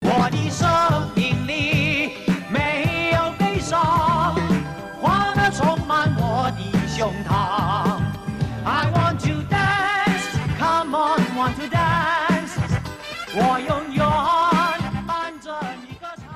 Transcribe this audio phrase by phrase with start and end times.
[0.00, 0.68] 我的生
[1.14, 2.12] 命里
[2.50, 4.34] 没有悲伤，
[5.00, 8.00] 欢乐充满我的胸膛。
[8.64, 10.26] I want to dance,
[10.58, 12.56] come on, want to dance。
[13.32, 14.04] 我永远
[15.06, 15.52] 伴着
[15.86, 16.26] 你歌唱。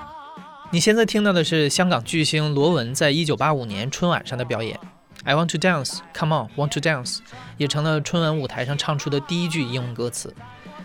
[0.71, 4.79] 你现在听到的是香港巨星罗文在一九八五年春晚上的表演。
[5.25, 7.19] I want to dance, come on, want to dance，
[7.57, 10.35] 也成了春晚舞台上唱出的第一句英文歌词。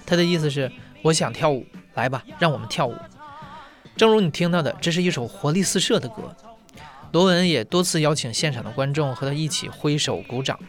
[0.05, 2.95] 他的意思是：我想跳舞，来吧，让我们跳舞。
[3.95, 6.35] 正如你听到的，这是一首活力四射的歌。
[7.11, 10.59] 罗文也多次邀请现场的观众和他一起挥手鼓掌，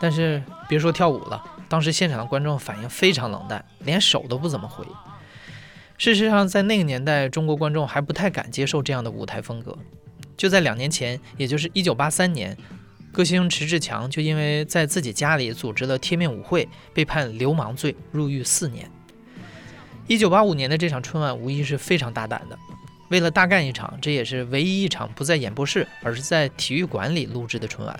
[0.00, 4.84] 但是别说跳舞了，当时现场的观众反应非常冷淡，连手都不怎么挥。
[5.98, 9.76] 事实上，在那个年代，中国观众还不太敢接受这样的舞台风格。
[10.36, 12.56] 就在两年前，也就是一九八三年。
[13.12, 18.90] 歌星迟志强就因为在自己家里组织了贴面舞会，被判流氓罪，入狱四年。
[20.06, 22.58] 一九八五年的这场春晚无疑是非常大胆的，
[23.08, 27.98] 为了大干一场，这也是唯一一场不在演播室，而是在体育馆里录制的春晚。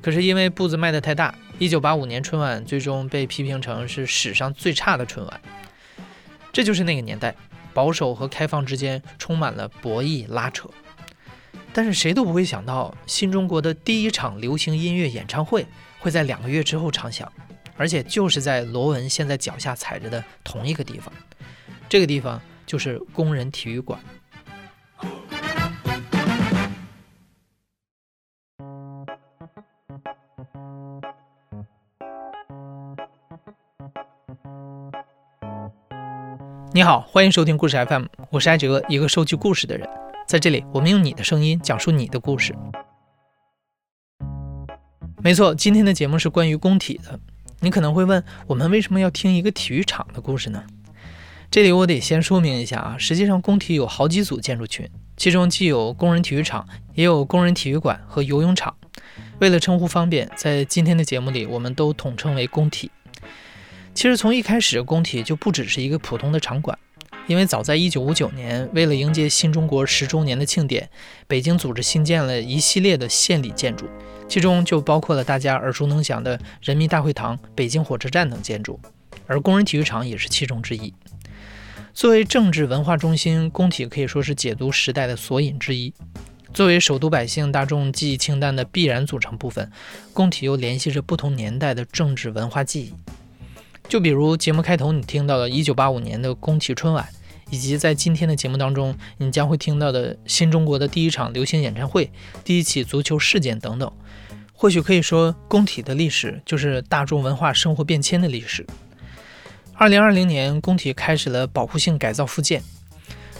[0.00, 5.40] 可是因为步子迈得太大，一九八五年春晚最终被批评成是史上最差的春晚。
[6.50, 7.34] 这就是那个年代，
[7.74, 10.68] 保守和开放之间充满了博弈拉扯。
[11.74, 15.66] 但是谁都不会想到，新中国的第一场流行音乐演唱会
[15.98, 17.30] 会在两个月之后唱响，
[17.82, 21.12] 而且就是在罗文现在脚下踩着的同一个地方。
[21.88, 23.98] 这个地方就是工人体育馆。
[36.72, 39.90] 你好，欢迎收听故事 FM，我是艾哲，一个收集故事的人。
[40.28, 42.54] 在这里，我们用你的声音讲述你的故事。
[45.20, 47.18] 没错，今天的节目是关于工体的。
[47.62, 50.64] 你可能会问，我们为什么要听一个体育场的故事呢？
[51.48, 58.74] 这里我得先说明一下啊，实际上工体有好几组建筑群，其中既有工人体育场，也有工人体育馆和游泳场。
[59.38, 62.90] 为了称呼方便，在今天的节目里，我们都统称为工体。
[63.94, 66.76] 其实从一开始，工体就不只是一个普通的场馆。
[67.28, 70.90] 因为早在1959年，为了迎接新中国十周年的庆典，
[71.28, 73.86] 北京组织新建了一系列的献礼建筑，
[74.32, 78.80] 其中就包括了大家耳熟能详的人民大会堂、北京火车站等建筑，
[79.26, 80.94] 而工人体育场也是其中之一。
[81.92, 85.92] 作为政治文化中心，工体可以说是解读时代的索引之一。
[86.54, 89.70] 作为首都百姓大众记忆清单的必然组成部分，
[90.14, 92.94] 工体又联系着不同年代的政治文化记忆。
[93.86, 97.06] 就比如节目开头你听到的1985年的工体春晚，
[97.50, 102.10] 以及在今天的节目当中你将会听到的新中国的第一场流行演唱会、
[102.42, 103.92] 第一起足球事件等等，
[104.62, 108.64] 或许可以说工体的历史就是大众文化生活变迁的历史。
[109.76, 112.62] 2020年，工体开始了保护性改造复建，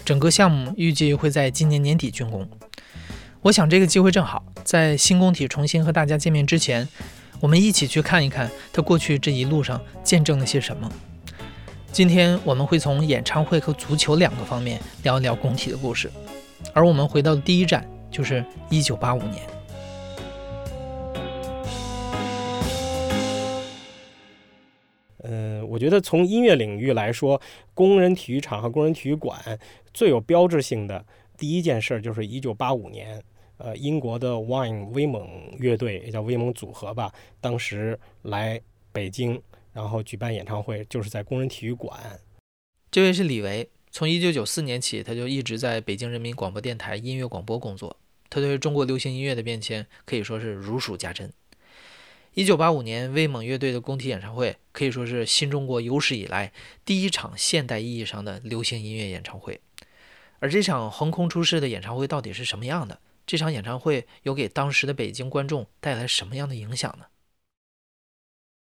[0.03, 2.45] 整个项目预计会在今年年底竣工。
[3.39, 6.85] 我想这个机会正好，在新工体重新和大家见面之前。
[7.39, 10.91] 我们一起去看一看它过去这一路上见证了些什么。
[11.93, 16.11] 今天我们会从演唱会和足球两个方面聊一聊工体的故事，
[16.73, 19.41] 而我们回到的第一站就是一九八五年。
[25.23, 27.41] 嗯，我觉得从音乐领域来说，
[27.73, 29.59] 工人体育场和工人体育馆
[29.93, 31.05] 最有标志性的
[31.37, 33.21] 第一件事就是一九八五年。
[33.57, 35.25] 呃，英国的 Wine 威猛
[35.57, 38.59] 乐队也叫威猛组合吧，当时来
[38.91, 39.41] 北京，
[39.71, 42.19] 然后举办演唱会，就是在工人体育馆。
[42.91, 47.95] 这位是李维，从一九九四年起，他就一直在北京人民广播电台音乐广播工作。
[48.29, 51.31] 他对中国流行音乐的变迁可以说是如数家珍。
[52.33, 56.51] 一九八五年，威猛乐队的工体演唱会可以说是新中国有史以来
[56.83, 59.61] 第一场现代意义上的流行音乐演唱会。
[60.39, 62.99] 而这场横空出世的演唱会到底是什么样的？
[63.25, 67.05] 这场演唱会有给当时的北京观众带来什么样的影响呢？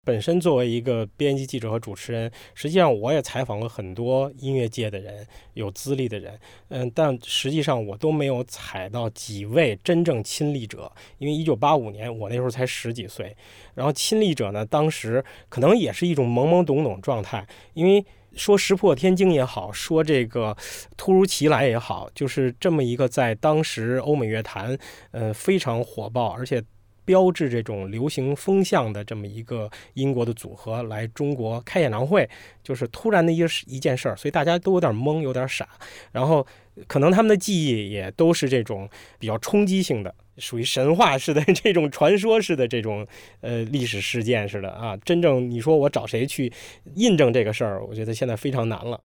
[0.05, 10.91] 本身作为一个编辑记者和主持人，实际上我也采访了很多音乐界的人，有资历的人，嗯，但实际上我都没有采到几位真正亲历者。
[11.19, 13.37] 因为一九八五年我那时候才十几岁，
[13.75, 18.03] 然后亲历者呢，当时可能也是一种懵懵懂懂状态，因为。
[18.35, 20.55] 说石破天惊也好，说这个
[20.95, 24.77] 突如其来也好，就是这么一个在当时欧美乐坛，
[25.09, 26.63] 呃非常火爆，而且
[27.09, 32.29] 标志这种流行风向的这么一个英国的组合来中国开演唱会，
[32.63, 35.67] 就是突然的一一件事儿，所以大家都有点懵，有点傻，
[36.11, 36.45] 然后
[36.85, 40.13] 可能他们的记忆也都是这种比较冲击性的。
[40.37, 43.07] 属于神话式的这种传说式的这种
[43.41, 46.53] 呃历史事件似的啊，真正你说我找谁去
[46.93, 49.01] 印证这个事儿，我觉得现在非常难了。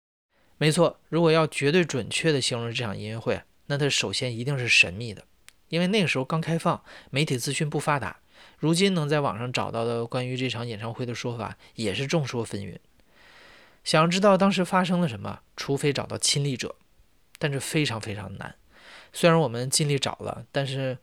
[0.58, 5.24] 没错，如果要绝对准确地形容这场音乐会，那它首先一定是神秘的，
[5.72, 8.18] 因为那个时候刚开放，媒体资讯不发达。
[8.60, 12.78] 如今能在网上找到的关于这场演唱会的说法，也是众说纷纭。
[13.84, 16.76] 想要知道当时发生了什么，除非找到亲历者，
[17.40, 18.56] 但这非常非常难。
[19.14, 20.98] 虽然我们尽力找了，但是，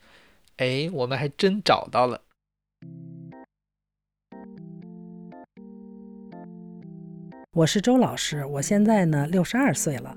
[0.59, 2.21] 哎，我们还真找到了。
[7.55, 10.15] 我是周老师，我现在呢六十二岁了，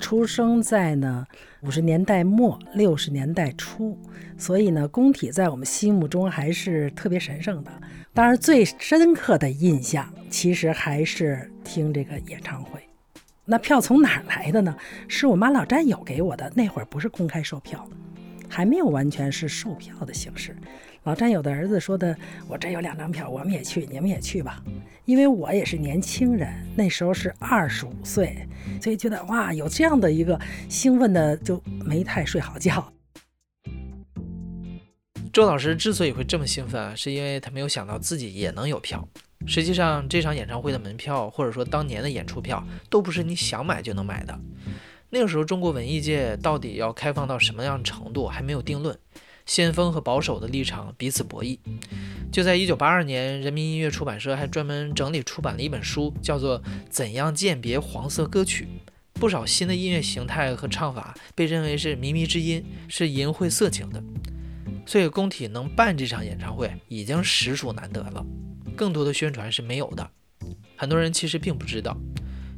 [0.00, 1.24] 出生在呢
[1.60, 3.96] 五十年代末六十年代初，
[4.36, 7.70] 所以呢工体在我们心目中还是特别神圣的。
[8.12, 12.80] 当然，最深刻的印象其实还是听这个演唱会。
[13.44, 14.76] 那票从哪儿来的呢？
[15.06, 16.52] 是我妈老战友给我的。
[16.56, 17.88] 那会儿不是公开售票，
[18.48, 20.56] 还没有完全是售票的形式。
[21.04, 22.16] 老战友的儿子说的
[22.46, 24.62] ：“我这有两张票，我们也去，你们也去吧。”
[25.04, 28.46] 因为我也是年轻人，那时候是二十五岁，
[28.80, 32.92] 所以觉得哇，有这样的一个兴奋的，就没太睡好觉。
[35.32, 39.08] 周老师之所以会这么兴奋，是因为他没有想到自己也能有票。
[39.44, 44.38] 实际上，这场演唱会的门票，或者说当年的演出票，都不是你想买就能买的。
[45.10, 48.96] 那个时候，中国文艺界到底要开放到什么样程度还没有定论，
[49.46, 51.58] 先锋和保守的立场彼此博弈。
[52.30, 58.64] 就在1982年，人民音乐出版社还专门整理出版了一本书，叫做《怎样鉴别黄色歌曲》。
[59.20, 64.02] 不少新的音乐形态和唱法被认为是靡靡之音，是淫秽色情的。
[64.86, 68.24] 所以工体能办这场演唱会已经实属难得了，
[68.74, 70.10] 更多的宣传是没有的。
[70.76, 71.96] 很多人其实并不知道，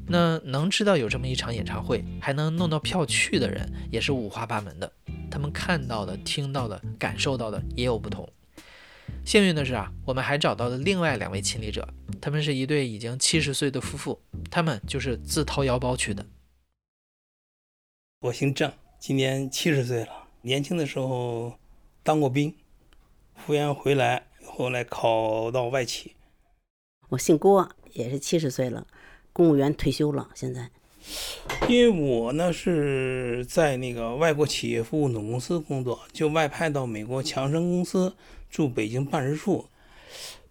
[0.06, 4.90] 那能知道有这么一场演唱会，还能弄到票去的人也是五花八门的。
[5.34, 8.32] 他们看到的、听到的、感受到的也有不同。
[9.24, 11.88] 幸运的是啊，我们还找到了另外两位亲历者，
[12.20, 16.24] 他们是一对已经七十岁的夫妇，他们就是自掏腰包去的。
[18.20, 21.58] 我姓郑，今年七十岁了，年轻的时候。
[22.04, 22.54] 当过兵，
[23.34, 26.14] 复员回来，后来考到外企。
[27.08, 28.86] 我姓郭，也是七十岁了，
[29.32, 30.28] 公务员退休了。
[30.34, 30.70] 现在，
[31.68, 38.14] 因为我呢是在那个外国企业服务总公司工作，就外派到美国强生公司
[38.50, 39.66] 驻北京办事处。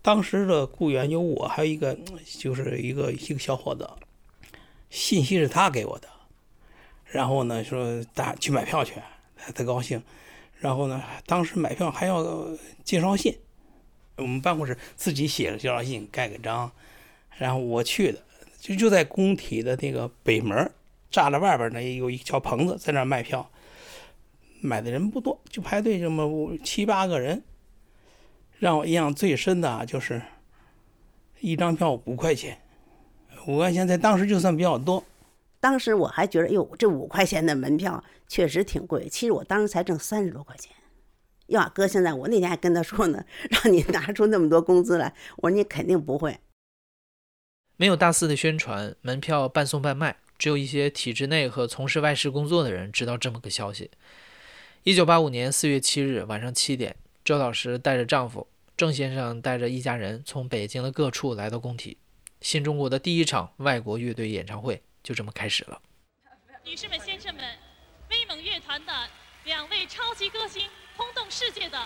[0.01, 1.97] 当时的雇员有我，还有一个
[2.39, 3.89] 就是一个一个小伙子，
[4.89, 6.07] 信息是他给我的。
[7.05, 8.95] 然后呢，说大去买票去，
[9.53, 10.03] 他高兴。
[10.59, 12.47] 然后呢，当时买票还要
[12.83, 13.37] 介绍信，
[14.17, 16.71] 我们办公室自己写个介绍信，盖个章。
[17.37, 18.21] 然后我去的，
[18.63, 20.71] 就就在工体的那个北门
[21.11, 23.49] 栅栏外边呢，有一小棚子，在那卖票。
[24.61, 27.43] 买的人不多，就排队这么七八个人。
[28.59, 30.21] 让我印象最深的啊，就是
[31.41, 32.57] 一张票五块钱，
[33.45, 35.03] 五块钱在当时就算比较多。
[35.59, 39.09] 当时我还觉得，哟，这五块钱的门票确实挺贵。
[39.09, 40.73] 其实我当时才挣三十多块钱。
[41.47, 46.39] 要搁现在，我那天还跟他说呢， 让你拿出那么多工资来，我说你肯定不会。
[47.75, 53.89] 没有大肆的宣传，门票半送半卖，只有一些体制内和从事外事工作的人知道这么个消息。
[54.83, 58.47] 一九八五年四月七日晚上七点，周老师带着丈夫
[58.77, 61.97] 郑先生，带着一家人从北京的各处来到工体，
[62.41, 64.81] 新中国的第一场外国乐队演唱会。
[65.03, 65.81] 就这么开始了。
[66.63, 67.43] 女士们、先生们，
[68.09, 68.93] 威猛乐团的
[69.43, 71.77] 两位超级歌星，轰动世界的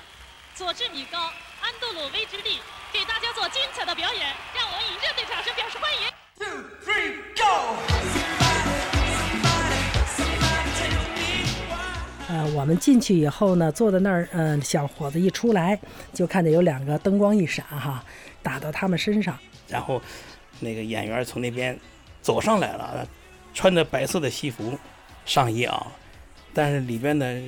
[0.54, 1.18] 佐治米高、
[1.62, 2.60] 安杜鲁威之力，
[2.94, 6.02] 给大家做精彩的表演，让我们以热烈掌声表示欢迎。
[6.38, 6.48] Two,
[6.86, 7.76] three, go！
[12.28, 15.80] 呃，我们进去以后呢，坐在那儿，嗯，小伙子一出来，
[16.14, 18.04] 就看见有两个灯光一闪，哈，
[18.44, 19.36] 打到他们身上，
[19.68, 20.00] 然后
[20.60, 21.78] 那个演员从那边。
[22.20, 23.08] 走上来了，
[23.54, 24.78] 穿着白色的西服，
[25.26, 25.88] 上衣啊，
[26.54, 27.42] 但是里边的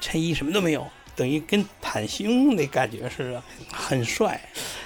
[0.00, 0.84] 衬衣什么都没有，
[1.14, 3.40] 等于跟袒胸那感觉似的，
[3.72, 4.40] 很帅，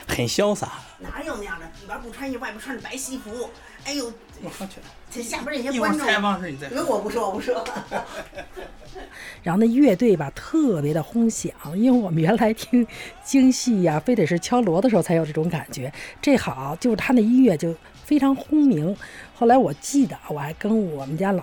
[0.07, 0.73] 很潇洒。
[0.99, 1.67] 哪有那样的？
[1.99, 3.50] 不穿衣，外边穿着白西服。
[3.84, 4.76] 哎呦，我上去。
[5.11, 6.84] 这下边这些观众，采访时你再说。
[6.87, 7.64] 我不说，我不说。
[9.42, 12.87] 然后那乐队吧，特别的轰响，因为我们原来听
[13.25, 15.92] 京戏呀，非得是敲锣的时候才有这种感觉。
[16.20, 17.75] 这好，就是他那音乐就。
[18.04, 18.94] 非常轰鸣。
[19.34, 21.42] 后来我记得，我还跟我们家老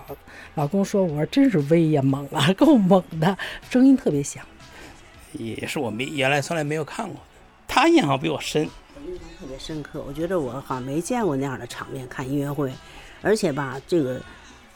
[0.54, 3.36] 老公说：“我说真是威呀，猛啊， 够猛的，
[3.68, 4.44] 声音特别响。”
[5.32, 7.16] 也是我没原来从来没有看过，
[7.66, 8.68] 他印象比我深。
[9.06, 12.72] 印象特别深刻，我觉得我好像没见过那样的场面，看音乐会，
[13.22, 14.20] 而且吧，这个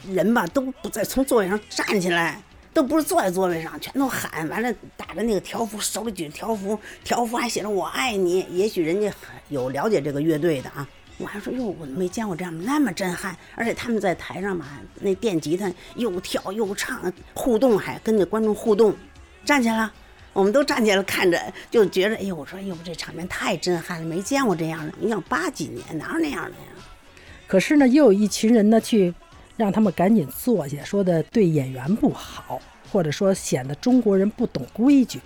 [0.08, 2.40] 人吧都不再从座位上站起来，
[2.72, 8.46] 都不是坐在座位上，全都喊，完了打着那个条幅，手里举着条幅，条幅还写着“我爱你”。
[8.50, 9.12] 也许人家
[9.48, 10.88] 有了解这个乐队的啊。
[11.16, 14.66] 我还说哟，我没见过这样那么震撼，而且他们在台上嘛，
[15.00, 17.00] 那电吉他又跳又唱，
[17.34, 18.92] 互动还跟着观众互动，
[19.44, 19.92] 站起来了，
[20.34, 24.92] 我们都站起来看着，就觉着哎呦，我说哎呦，这场面太震撼了，没见过这样的。
[25.00, 26.84] 你想八几年哪有那样的呀？
[27.46, 29.14] 可是呢，又有一群人呢去
[29.56, 32.60] 让他们赶紧坐下，说的对演员不好，
[32.92, 35.20] 或者说显得中国人不懂规矩。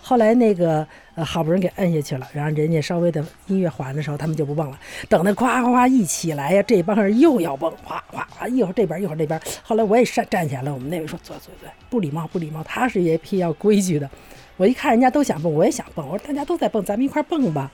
[0.00, 4.78] 后来那个呃，好不容易给摁下去了，然后人家稍微的音乐缓的时候，他们就不蹦了。
[5.08, 9.40] 等那夸夸夸一起来呀，这帮人又要蹦，哗哗哗，一会儿这边一会儿那边。
[9.62, 12.62] 后来我也站站起来了，我们那位说坐坐坐，不礼貌不礼貌。
[12.64, 14.10] 他是一批要规矩的，
[14.56, 16.06] 我一看人家都想蹦，我也想蹦。
[16.08, 17.70] 我说大家都在蹦，咱们一块蹦吧。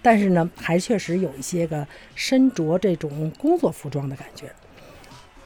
[0.00, 4.52] 但是呢，还确实有一些个身着这种工作服装的感觉。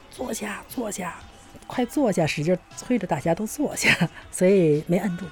[0.09, 1.19] 坐下，坐下，
[1.67, 5.25] 快坐下，使劲催着大家都坐下，所以没摁住。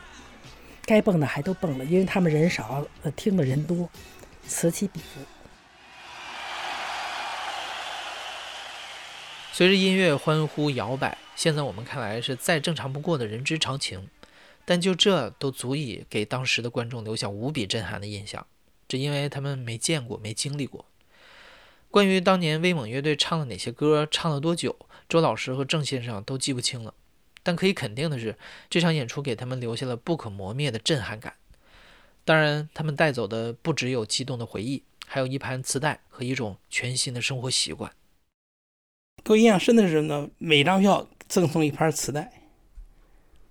[0.86, 3.90] 该蹦的还都蹦了，因为他们人少，呃，听的人多，
[4.48, 5.20] 此起彼伏。
[9.52, 14.08] 随着音乐欢呼摇摆，现在我们看来是再正常不过的人之常情，
[14.66, 18.46] 但就这都足以给当时的观众留下无比震撼的印象。
[18.88, 20.86] 只因为他们没见过、没经历过。
[21.90, 24.76] 关于当年威猛乐队唱了哪些歌、唱了多久，
[25.08, 26.94] 周老师和郑先生都记不清了。
[27.42, 28.38] 但可以肯定的是，
[28.70, 31.36] 这场演出给他们留下了不可磨灭的震撼感。
[32.24, 37.92] 当然，他们带走的不只有激动的回忆，还有一盘磁带和一种全新的生活习惯。
[39.24, 42.32] 给我印象深的是呢，每张票赠送一盘磁带。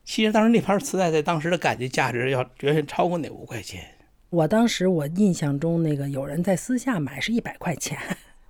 [0.04, 3.82] 其实当时那盘磁带在当时的感觉价值要远远超过那五块钱。
[4.30, 7.98] 我当时我印象中，那个有人在私下买是一百块钱，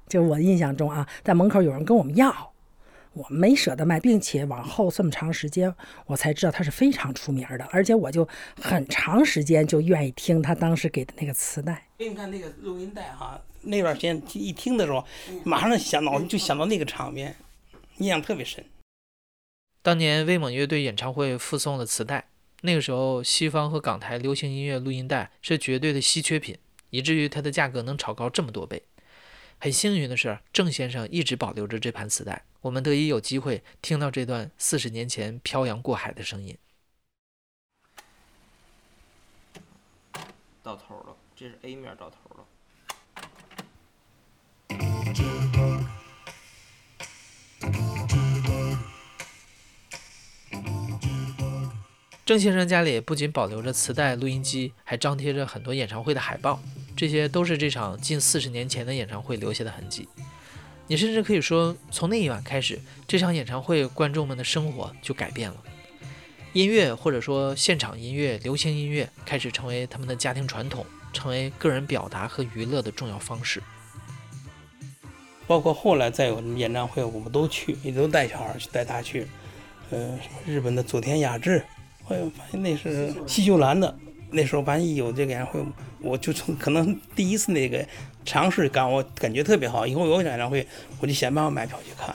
[0.08, 2.52] 就是我印象中啊，在门口有人跟我们要，
[3.12, 5.72] 我没舍得卖，并且往后这么长时间，
[6.06, 8.26] 我才知道他是非常出名的，而且我就
[8.60, 11.84] 很长时间就愿意听他当时给的那个磁带。
[11.98, 15.04] 给你看那个录音带哈，那段时间一听的时候，
[15.44, 17.36] 马上想脑就想到那个场面，
[17.98, 18.64] 印象特别深。
[19.84, 22.26] 当年威猛乐队演唱会附送的磁带。
[22.62, 26.56] 那个时候，西方和港台流行音乐录音带是绝对的稀缺品，
[26.88, 28.82] 以至于它的价格能炒高这么多倍。
[29.58, 36.56] 很幸运的是，郑先生一直保留着这盘磁带，我们得以有机会听到这段四十年前漂洋过海的声音。
[40.62, 42.46] 到头了，这是 A 面到头了。
[52.24, 56.58] 郑先生家里不仅保留着磁带、录音机，还张贴着很多演唱会的海报，
[56.96, 60.08] 这些都是这场近四十年前的演唱会留下的痕迹。
[60.86, 65.56] 你甚至可以说，从那一晚开始，这场演唱会观众们的生活就改变了。
[66.54, 73.62] 音乐或者说现场音乐、流行音乐开始成为他们的家庭传统，成为个人表达和娱乐的重要方式。
[75.46, 79.26] 包括后来再有演唱会，我们都去，也都带小孩去，带他去。
[79.90, 81.62] 嗯，日本的佐田雅治。
[82.08, 83.94] 哎呦，发现那是西秀兰的。
[84.30, 85.64] 那时候万一有这个演唱会，
[86.00, 87.86] 我就从可能第一次那个
[88.24, 89.86] 尝试感，我感觉特别好。
[89.86, 90.66] 以后有演唱会，
[91.00, 92.14] 我就想办法买票去看。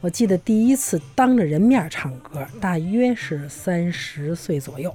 [0.00, 4.94] 我记得第一次当着人面唱歌，大约是三十岁左右，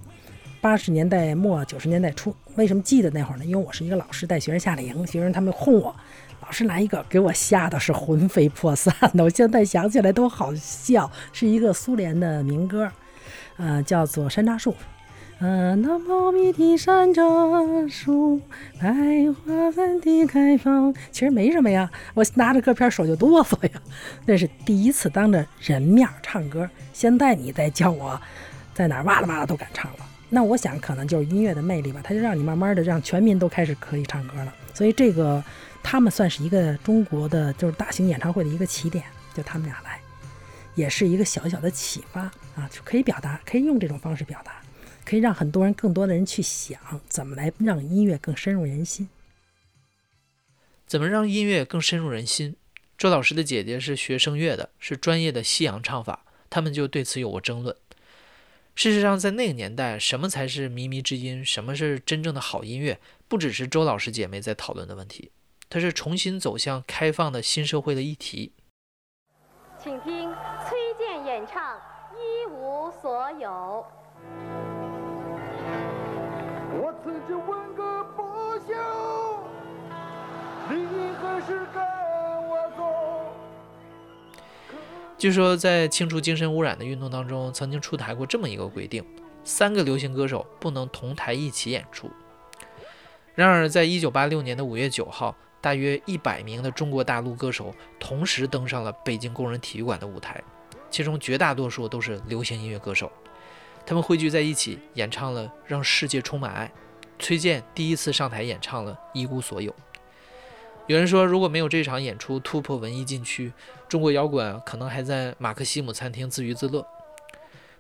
[0.61, 2.33] 八十年代末九十年代初。
[2.55, 3.43] 为什么记得那会儿呢？
[3.43, 5.93] 因为我是一个老师，带学生夏令营，学生他们哄我，
[6.41, 9.25] 老师来一个，给我吓得是魂飞魄散的。
[9.25, 12.89] 我现在想起来都好笑，是一个苏联的民歌。
[13.57, 14.75] 呃，叫做山楂树。
[15.39, 18.39] 嗯，那茂密的山楂树，
[18.79, 18.87] 百
[19.33, 20.93] 花般的开放。
[21.11, 23.81] 其实没什么呀，我拿着歌片手就哆嗦呀。
[24.25, 26.69] 那是第一次当着人面唱歌。
[26.93, 28.17] 现在你再叫我
[28.73, 30.05] 在哪儿哇啦哇啦都敢唱了。
[30.29, 34.53] 那我想可能就是音乐的魅力吧，它就让你慢慢的让全民都开始可以唱歌了。
[34.73, 35.43] 所以这个
[35.81, 39.03] 他们算是一个中国的就是大型演唱会的一个起点，
[39.33, 39.99] 就他们俩来。
[40.75, 42.21] 也是一个小小的启发
[42.55, 44.61] 啊，就可以表达，可以用这种方式表达，
[45.05, 49.09] 可以让很多人、更多的人去想怎么来让音乐更深入人心。
[50.85, 52.55] 怎么让音乐更深入人心？
[52.97, 57.75] 周老师的姐姐是学声乐的，是专业的西洋唱法，他们就对此有过争论。
[58.75, 65.31] 事实上，在那个年代，什么才是靡靡之音，什么是真正的好音乐，不只是周老师姐妹在讨论的问题，
[65.69, 68.51] 它是重新走向开放的新社会的议题。
[69.83, 70.33] 请听
[70.65, 71.25] 崔健。
[71.25, 71.77] 演唱
[72.13, 73.85] 一无所有。
[76.71, 78.23] 我曾经问个不
[78.65, 78.73] 休，
[80.69, 81.83] 你何时跟
[82.47, 82.83] 我走？
[85.17, 89.05] 据说在清除精神污染的运动当中，曾经出台过这么一个规定：
[89.43, 92.09] 三个流行歌手不能同台一起演出。
[93.35, 100.43] 然而，在一九八六年的五月九号，大约一百名的中国大陆歌手同时登上了北京工人体育馆的舞台，
[100.91, 103.09] 其中绝大多数都是流行音乐歌手。
[103.85, 106.67] 他们汇聚在一起，演唱了《让世界充满爱》。
[107.17, 109.71] 崔健第一次上台演唱了《一无所有》。
[110.87, 113.53] 有人说，如果没有这场演出突破文艺禁区，
[113.87, 116.85] 中国摇滚可能还在马克西姆餐厅自娱自乐。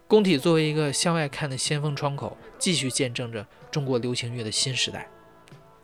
[0.07, 5.09] 工体作为一个向外看的先锋窗口，继续见证着中国流行乐的新时代。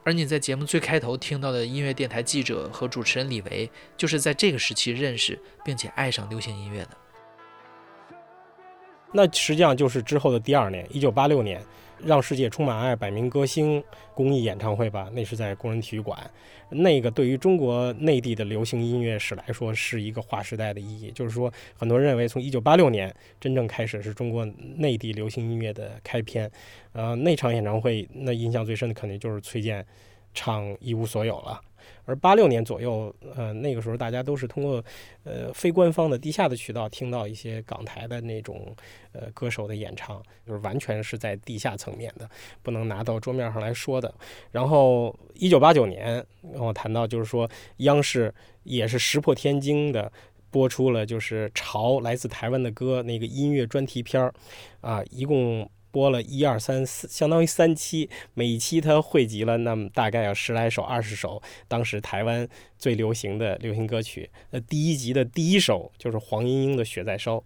[0.09, 6.97] 而你在节目最开头听到的音乐电台记者和主持人李维，就是在这个时期认识并且爱上流行音乐的。
[9.13, 11.61] 那实际上就是之后的第二年，一九八六年，
[12.03, 16.19] 《让世界充满爱》百名歌星公益演唱会吧，那是在工人体育馆。
[16.69, 21.11] 那个对于中国内地的流行音乐史来说，是一个划时代的意义。
[21.11, 24.45] 就是说，很多人认为从一九八六年真正开始是中国
[24.77, 26.49] 内地流行音乐的开篇。
[26.93, 29.85] 呃，那场演唱会，那印象最深的肯定就是崔健
[30.33, 31.59] 唱《一无所有》了。
[32.09, 34.83] 而八六年左右，呃，那个时候大家都是通过
[35.23, 38.75] 呃非官方的地下的渠道听到一些港台的那种
[39.11, 42.27] 呃歌手的演唱，就是完全是在地下层面的，
[42.63, 44.11] 不能拿到桌面上来说的。
[44.51, 46.25] 然后一九八九年，
[46.55, 47.47] 我谈到就是说，
[47.77, 50.11] 央视也是石破天惊的
[50.49, 54.33] 播出了就是《潮来自台湾的歌》那个音乐专题片儿，
[54.81, 55.69] 啊，一共。
[55.91, 64.29] 播了一二三四，相当于三期，每一期它汇集了那么大概有十来首、二十首当时台湾最流行的流行歌曲。
[64.51, 67.37] 那第一集的第一首就是黄莺莺的《雪在烧》，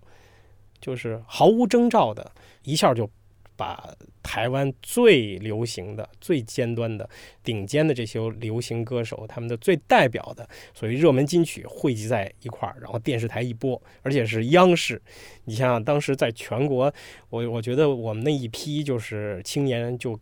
[0.80, 2.32] 就是毫无征兆的
[2.64, 3.10] 一下就。
[3.56, 7.10] 把台湾最流行的、最尖端的、
[7.44, 15.02] 顶尖的这些流行歌手，他们的最代表的所谓热门金曲汇集在一块儿，然后电视台一播，而且是央视。
[15.46, 16.94] 你想想，当时在全国，
[17.30, 20.20] 我我觉得我们那一批就是青年人，就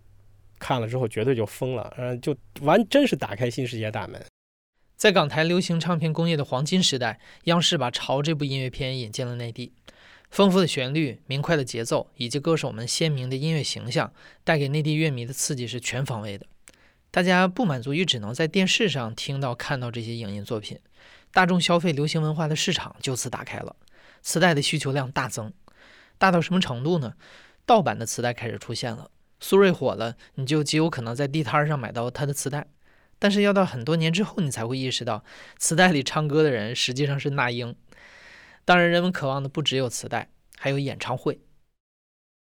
[0.59, 4.23] 看了之后绝对就疯了，嗯，就完真是打开新世界大门。
[4.95, 9.73] 在港台流行唱片工业的黄金时代，央视把《潮》这部音乐片引进了内地。
[10.31, 14.13] 丰富的旋律、明快的节奏以及歌手们鲜明的音乐形象，
[14.45, 16.45] 带给内地乐迷的刺激是全方位的。
[17.11, 20.79] 大家不满足于只能在电视上听到、看到这些影音作品，
[21.33, 23.75] 大众消费流行文化的市场就此打开了，
[24.21, 25.51] 磁带的需求量大增，
[26.17, 27.15] 大到什么程度呢？
[27.65, 29.11] 盗版的磁带开始出现了。
[29.41, 32.67] 苏芮火了，你就极有可能在地摊上买到他的磁带。
[33.19, 35.25] 但是要到很多年之后，你才会意识到，
[35.57, 37.75] 磁带里唱歌的人实际上是那英。
[38.63, 41.39] 当然，人们渴望的不只有磁带，还有演唱会。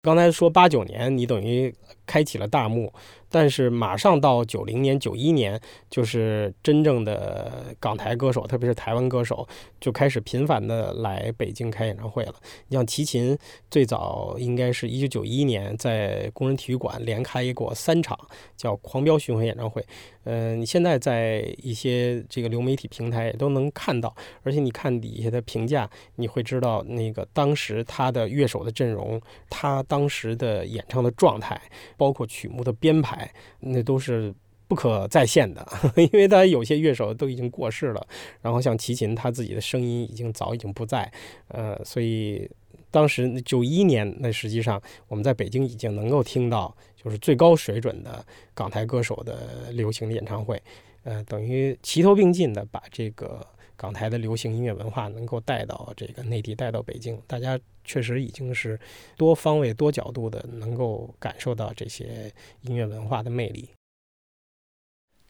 [0.03, 1.73] 刚才说八九年，你等于
[2.07, 2.93] 开启了大幕。
[3.35, 9.49] 但是马上到九零年、九一年，就是真正的港台歌手，特别是台湾歌手，
[9.81, 12.35] 就开始频繁的来北京开演唱会了。
[12.69, 13.39] 你像齐秦，
[13.71, 18.19] 最早应该是一九九一年在工人体育馆连开过三场，
[18.55, 19.83] 叫狂飙巡回演唱会。
[20.25, 31.61] 嗯，你现在在一些这个流媒体平台也都能看到，而且你看底下的评价，你会知道那个当时他的乐手的阵容，他当时的演唱的状态，
[31.97, 33.31] 包括曲目的编排。
[33.61, 34.35] 那都是
[34.69, 38.07] 不可再现的， 因为他有些乐手都已经过世了，
[38.41, 41.11] 然后像齐秦，他自己的声音已经早已经不在，
[41.49, 42.51] 呃，所以
[42.93, 48.25] 当时九一年，那实际上我们在北京已经能够听到就是最高水准的
[48.55, 50.63] 港台歌手的流行的演唱会，
[51.03, 53.45] 呃，等于齐头并进的把这个。
[53.75, 58.79] 港台的流行音乐文化能够带到这个内地，带到北京，大家确实已经是
[59.17, 63.69] 多方位、多角度的能够感受到这些音乐文化的魅力。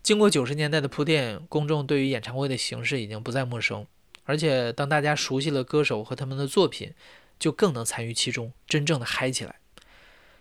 [0.03, 3.87] 经过九十年代的铺垫，公众对于演唱会的形式已经不再陌生，
[4.25, 6.93] 而且当大家熟悉了歌手和他们的作品，
[7.43, 9.57] 就更能参与其中，真正的嗨起来。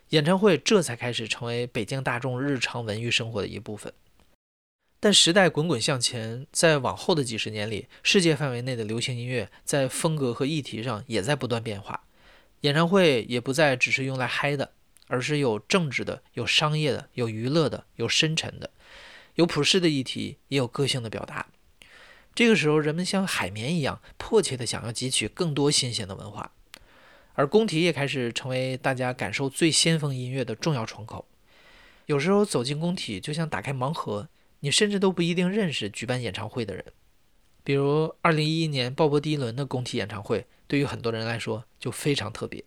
[0.09, 3.91] 演唱会这才开始成为北京大众日常文娱生活的一部分。
[4.99, 12.03] 但时代滚滚向前，在往后的几十年里，世界范围内的流行音乐在风格和议题上也在不断变化。
[12.59, 14.73] 演唱会也不再只是用来嗨的，
[15.07, 18.69] 而是有政治的、有商业的、有娱乐的、有深沉的、
[19.33, 21.47] 有普世的议题，也有个性的表达。
[22.35, 26.53] 这个时候，人们像海绵一样迫切地想要汲取更多新鲜的文化，
[27.33, 31.25] 而工体也开始成为大家感受最先锋音乐的重要窗口。
[32.05, 34.27] 有时候走进工体，就像打开盲盒。
[34.63, 36.85] 你甚至都不一定认识举办演唱会的人，
[37.63, 42.63] 比如二零一一年鲍勃迪伦的工体演唱会，对于很多人来说就非常特别。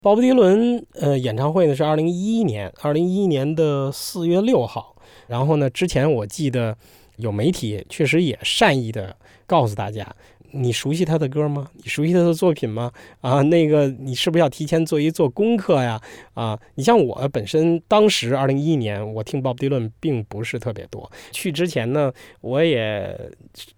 [0.00, 4.94] 鲍勃迪伦呃演唱会呢是二零一一年，二零一一年的四月六号。
[5.26, 6.78] 然后呢，之前我记得
[7.16, 10.14] 有媒体确实也善意的告诉大家，
[10.52, 11.70] 你熟悉他的歌吗？
[11.74, 12.90] 你熟悉他的作品吗？
[13.20, 16.00] 啊，那个你是不是要提前做一做功课呀？
[16.34, 23.30] 啊，你像我本身当时二零一一年我听鲍勃迪伦并不是特别多，去之前呢我也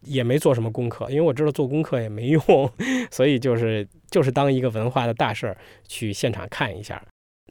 [0.02, 2.40] 也没做什么功课，因为我知道做功课也没用，
[3.10, 5.56] 所以就是就是当一个文化的大事儿
[5.88, 7.02] 去现场看一下。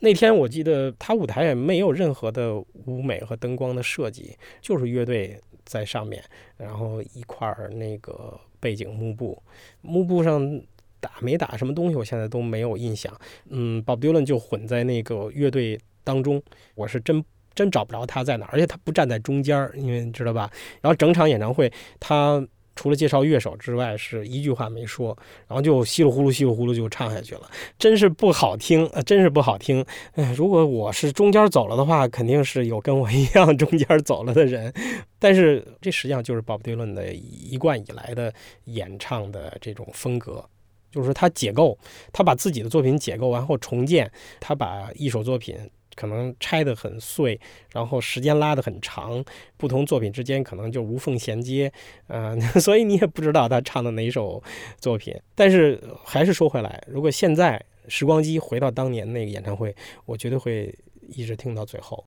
[0.01, 6.23] 那天我记得他舞台也没有任何的舞美和灯光的设计，就是乐队在上面，
[6.55, 9.41] 然后一块儿那个背景幕布，
[9.81, 10.61] 幕布上
[10.99, 13.13] 打没打什么东西，我现在都没有印象。
[13.49, 16.41] 嗯，，Bob Dylan 就混在那个乐队当中，
[16.75, 20.51] 我是真真找不着他在哪儿，而且他不站在中间儿，因为你知道吧？
[20.81, 22.45] 然后整场演唱会他。
[22.79, 25.07] 除了介绍乐手之外，是一句话没说，
[25.49, 27.41] 然后就稀里呼噜、稀里呼噜就唱下去了，
[27.77, 29.85] 真是不好听，呃，真是不好听。
[30.13, 34.73] 哎，如果我是中间走了的话，肯定是有跟我一样中间走了的人。
[35.19, 40.41] 但是这实际上就是鲍勃迪伦的一贯以来的演唱的这种风格，
[40.89, 41.77] 就是他解构，
[42.13, 45.69] 他把自己的作品解构完后重建，他把一首作品。
[45.99, 47.37] 可能拆得很碎，
[47.73, 49.21] 然后时间拉得很长，
[49.57, 51.69] 不同作品之间可能就无缝衔接，
[52.07, 54.41] 嗯， 所以你也不知道他唱的哪首
[54.79, 55.13] 作品。
[55.35, 60.73] 但是还是说回来，如果现在时光机回到当年那个演唱会，我绝对会
[61.09, 62.01] 一直听到最后。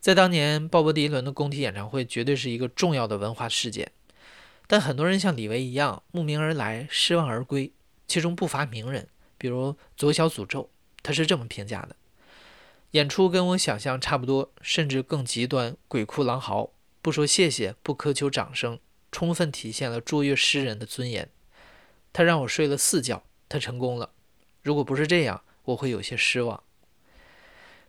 [0.00, 3.92] 在当年，鲍勃迪伦的工体演唱会绝对是一个重要的文化事件，
[4.66, 7.70] 但很多人像李维一样慕名而来，失望而归，
[8.06, 10.70] 其中不乏名人，比如左小诅咒，
[11.02, 11.94] 他是这么评价的。
[12.96, 16.70] 演出跟我想象差不多，甚至更极端，鬼哭狼嚎，
[17.02, 18.78] 不说谢谢，不苛求掌声，
[19.12, 21.28] 充分体现了卓越诗人的尊严。
[22.14, 24.12] 他让我睡了四觉，他成功了。
[24.62, 26.62] 如果不是这样，我会有些失望。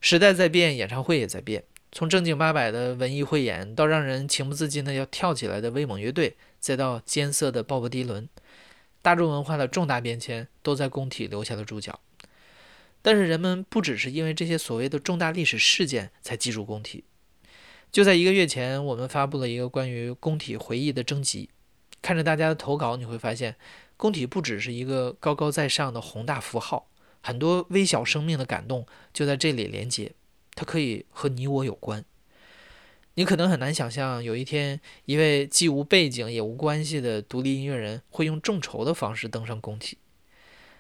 [0.02, 1.64] 时代在变，演唱会也在变。
[1.94, 8.28] 从正经八百的文艺汇演，到让人情不自禁的要跳起来的威猛乐队，再到艰涩的鲍勃迪伦，
[9.02, 11.98] 大众文化的重大变迁都在工体留下了注脚。
[13.08, 17.06] 但是人们不只是因为这些所谓的重大历史事件才记住工体。
[17.90, 21.50] 就在一个月前，我们发布了一个关于工体回忆的征集。
[22.02, 23.56] 看着大家的投稿，你会发现，
[23.96, 26.90] 工体不只是一个高高在上的宏大符号，
[27.24, 30.12] 很多微小生命的感动就在这里连接。
[30.54, 32.04] 它可以和你我有关。
[33.14, 39.98] 你可能很难想象，有一天一位既无背景也无关系的独立音乐人会用众筹的方式登上工体。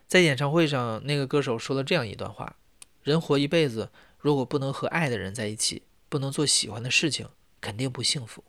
[0.07, 2.55] 在演唱会上，那个歌手说了这样一段话
[3.03, 7.27] ：“人活一辈子，如果不能和爱的人在一起，不能做喜欢的事情，
[7.59, 8.43] 肯定不幸福。”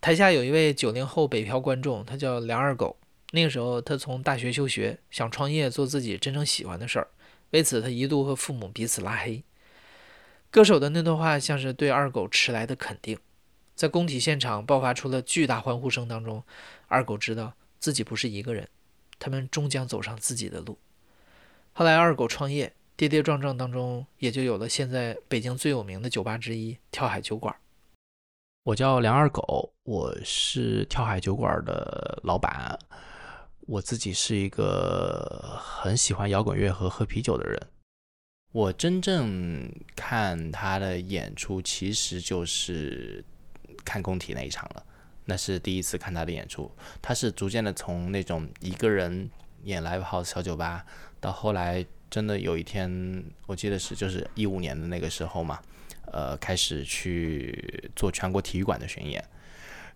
[0.00, 2.96] 台下有一位九零后北漂观众，他叫梁二狗。
[3.32, 7.06] 那个时候，他从大学休学，想创业做自己真正喜欢的事儿。
[7.50, 9.44] 为此，他一度和父母彼此拉黑。
[10.50, 13.16] 歌手的那段话像是对二狗迟来的肯定。
[13.76, 16.42] 在工体现场爆发出了巨大欢呼声当中，
[16.88, 18.68] 二狗知道自己不是一个人。
[19.20, 20.76] 他们终将走上自己的路。
[21.72, 27.54] 后来，二狗创业，跌跌撞撞当中，也就有了现在北京最有名的酒吧之一——跳海酒馆。
[28.64, 32.78] 我叫梁二狗，我是跳海酒馆的老板。
[33.60, 37.68] 我自己是一个很喜欢摇滚乐和喝啤酒的人。
[38.52, 43.24] 我真正看他的演出，其实就是
[43.84, 44.84] 看工体那一场了。
[45.30, 46.68] 那是第一次看他的演出，
[47.00, 49.30] 他是逐渐的从那种一个人
[49.62, 50.84] 演 live house 小酒吧，
[51.20, 55.60] 到后来真的有一天，我记得是就是一五年的那个时候嘛，
[56.10, 59.24] 呃，开始去做全国体育馆的巡演，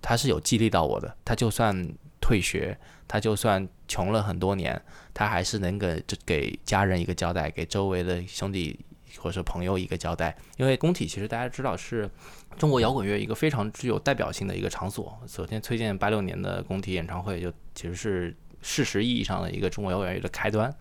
[0.00, 1.16] 他是有激励到我的。
[1.24, 1.84] 他就算
[2.20, 4.80] 退学，他就算穷了很多年，
[5.12, 8.78] 他还是能给给家人一个交代，给周围的兄弟
[9.18, 10.36] 或者朋友一个交代。
[10.56, 12.10] 因为工体其实大家知道是。
[12.56, 15.18] 中国摇滚乐一个非常具有代表性的一个场所。
[15.26, 20.72] 首先推荐八六年的工体演唱会，就其实是事实意义上的一个中国摇滚乐的开端。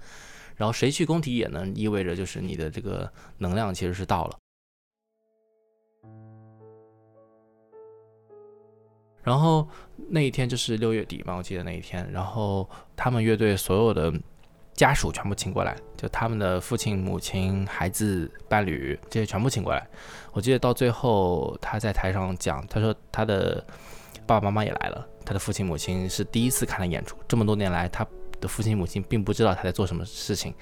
[0.55, 1.73] 然后谁去工体也能？
[1.75, 4.37] 意味着就是你的这个能量其实是到了。
[9.23, 9.67] 然后
[10.09, 12.07] 那一天就是六月底嘛，我记得那一天。
[12.11, 14.13] 然后他们乐队所有的。
[14.73, 19.87] 家属全部请过来，就他们的父亲、母亲、孩子、伴侣这些全部请过来。
[20.31, 23.63] 我记得到最后他在台上讲，他说他的
[24.25, 28.05] 爸爸妈妈也来了，他的父亲、母亲是第一次看他演出，这么多年来他
[28.41, 30.53] 的父亲、母亲并不知道他在做什么事情。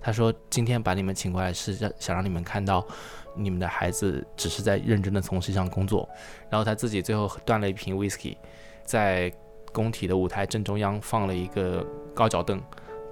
[0.00, 2.86] 他说今天把你们请过来是让想让你们看到
[3.34, 6.08] 你们的孩子只是在认真的从事一项工作。
[6.48, 8.36] 然后他自己最后端了一瓶 whisky，
[8.84, 9.32] 在
[9.72, 12.62] 工体的舞台正中央放了一个高脚凳。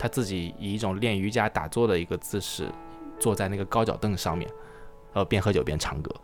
[0.04, 2.70] 他自己以一种练瑜伽打坐的一个姿势，
[3.18, 4.46] 坐在那个高脚凳上面，
[5.14, 6.14] 然后边喝酒边唱歌。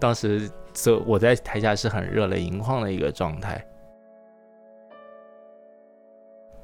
[0.00, 3.64] 当时，这我在台下是很热泪盈眶的一个状态。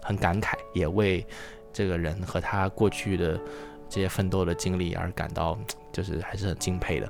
[0.02, 1.24] 很感慨，也为
[1.72, 3.40] 这个人和他过去的
[3.88, 5.56] 这些奋斗的经历而感到，
[5.92, 7.08] 就是还是很敬佩的。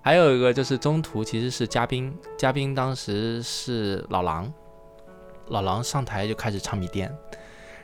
[0.00, 4.50] 还有一个就是中途其实是嘉宾，嘉宾当时是老狼，
[5.50, 7.08] 老狼上台就开始唱《米店》，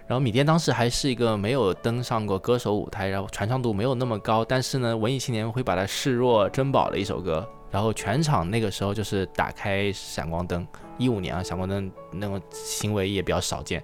[0.07, 7.48] 然后《米店》当时还是一个没有登上过歌手舞台，然后传唱度没有那么高，但是呢，文艺青年会把它视若珍宝的一首歌。
[7.70, 10.64] 然后全场那个时候就是打开闪光灯，
[10.96, 13.83] 一五年啊，闪光灯那种行为也比较少见，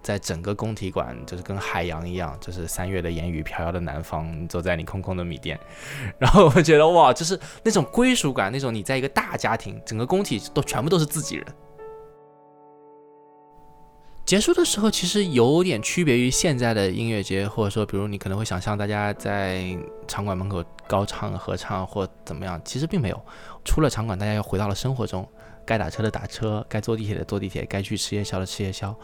[0.00, 5.58] 在整个工体馆就是跟海洋一样，就是三月的烟雨飘摇的南方，走在你空空的米店，
[6.18, 11.44] 然后我觉得哇，就是那种归属感，那种你在一个大家庭，整个工体都全部都是自己人。
[14.24, 19.76] 结束的时候，其实有点区别于现在的音乐节，或者说，比如你可能会想象大家在
[20.08, 23.20] 场馆门口高唱合唱或怎么样，其实并没有。
[23.64, 25.28] 出了场馆，大家又回到了生活中，
[25.66, 28.94] 该打车的打车，该坐地铁的坐地铁，该去吃夜宵的吃夜宵，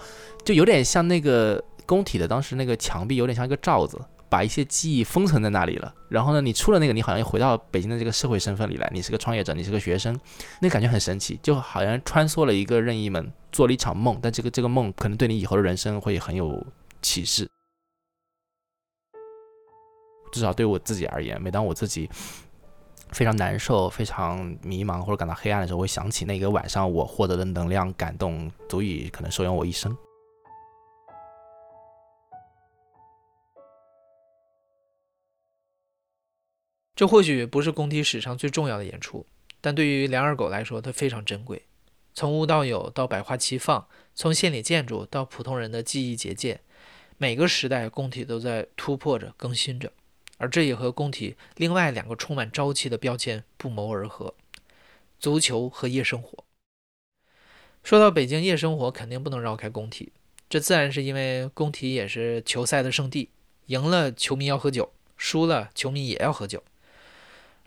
[0.44, 4.00] 就有点像那个工体的当时那个墙壁，有点像一个罩子。
[4.28, 8.90] 把一些记忆封存在那里了，然后呢，你出了那个，你好像又回到北京的这个社会身份里来。
[8.92, 10.18] 你是个创业者，你是个学生，
[10.60, 14.18] 那感觉很神奇，就好像穿梭了一个任意门，做了一场梦。
[14.22, 16.64] 但这个这个梦可能对你以后的人生会很有
[17.00, 17.48] 启示。
[20.30, 22.08] 至少对我自己而言，每当我自己
[23.12, 29.96] 非常难受、非常迷茫或者感到黑暗的时候，我会想起那个晚上我获得的能量、感动，足以可能收养我一生。
[36.98, 39.24] 这或许不是工体史上最重要的演出，
[39.60, 41.62] 但对于梁二狗来说，它非常珍贵。
[42.12, 46.60] 从无到有，到百花齐放；从县里建筑到普通人的记忆结界，
[47.16, 49.92] 每个时代工体都在突破着、更新着。
[50.38, 54.34] 而这也和工体另外两个充满朝气的标签不谋而合：
[55.20, 56.42] 足球和夜生活。
[57.84, 60.10] 说到北京夜生活，肯定不能绕开工体，
[60.50, 63.30] 这自然是因为工体也是球赛的圣地，
[63.66, 66.60] 赢了球迷要喝酒，输了球迷也要喝酒。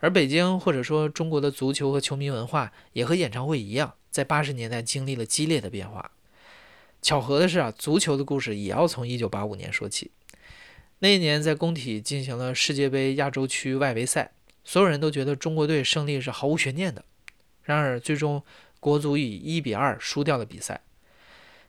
[0.01, 6.11] 而北京或者说中国的足球和球迷文化也和演唱会一样，在八十年代经历了激烈的变化。
[7.01, 10.11] 巧合的是啊，足球的故事也要从一九八五年说起。
[10.99, 14.31] 那一年在工体进行了世界杯亚洲区外围赛，
[14.63, 17.05] 所有人都觉得中国队胜利是毫无悬念的。
[17.63, 18.43] 然而最终
[18.79, 20.81] 国足以一比二输掉了比赛，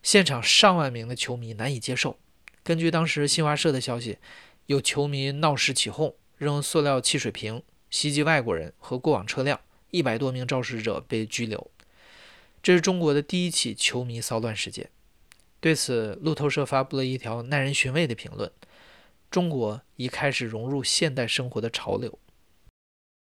[0.03, 2.19] 现场上万名的球迷难以接受。
[2.63, 4.17] 根据当时新华社的消息，
[4.67, 7.63] 有球迷闹事起哄，扔塑料汽水瓶。
[7.93, 11.71] 袭击外国人和过往车辆，一百多名肇事者被拘留。
[12.63, 14.89] 这是中国的第一起球迷骚乱事件。
[15.61, 18.51] 对此，路透社发布了一条耐人寻味的评论
[19.31, 22.19] ：“中国已开始融入现代生活的潮流。”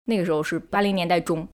[0.08, 1.48] 那个时候是八零年代中。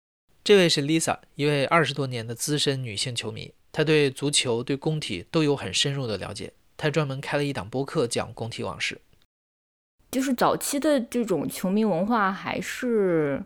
[0.44, 6.52] 这位是 Lisa，一位二十多年的资深女性球迷，她对足球、对工体都有很深入的了解。
[6.76, 9.00] 她专门开了一档播客讲工体往事。
[10.10, 13.42] 就是早期的这种球迷文化，还是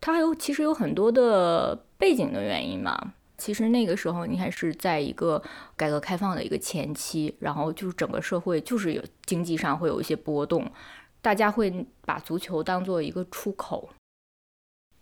[0.00, 3.14] 它还有其实有很多的背景的原因嘛。
[3.38, 5.42] 其实那个时候你还是在一个
[5.76, 10.70] 改革开放的一个前期，然后就是整个社会就是有经济上会有一些波动，
[11.20, 13.90] 大家会把足球当做一个出口。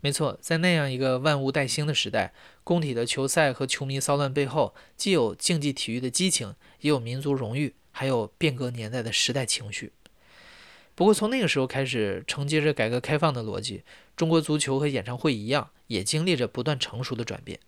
[0.00, 2.32] 没错，在那样一个万物待兴的时代，
[2.64, 9.92] 工体的球赛和球迷骚乱背后，既有竞技体育的激情，也有民族荣誉，还有变革年代的时代情绪。
[11.00, 13.84] 不过，从那个时候开始，承接着改革开放的逻辑，
[14.14, 17.58] 中国足球和演唱会一样，也经历着不断成熟的转变。